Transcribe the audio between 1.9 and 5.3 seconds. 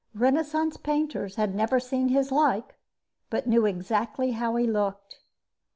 his like but knew exactly how he looked.